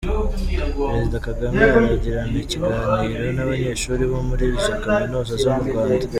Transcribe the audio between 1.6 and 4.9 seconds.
aragirana ikiganiro n’abanyeshuri bo muri za